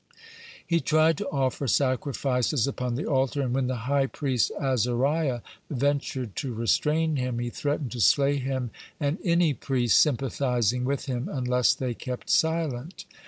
He 0.65 0.79
tried 0.79 1.17
to 1.19 1.27
offer 1.29 1.67
sacrifices 1.67 2.65
upon 2.65 2.95
the 2.95 3.05
altar, 3.05 3.43
and 3.43 3.53
when 3.53 3.67
the 3.67 3.75
high 3.85 4.07
priest 4.07 4.51
Azariah 4.59 5.41
(29) 5.67 5.79
ventured 5.79 6.35
to 6.37 6.55
restrain 6.55 7.17
him, 7.17 7.37
he 7.37 7.51
threatened 7.51 7.91
to 7.91 8.01
slay 8.01 8.37
him 8.37 8.71
and 8.99 9.19
any 9.23 9.53
priest 9.53 9.99
sympathizing 9.99 10.85
with 10.85 11.05
him 11.05 11.29
unless 11.31 11.75
they 11.75 11.93
kept 11.93 12.31
silent. 12.31 13.05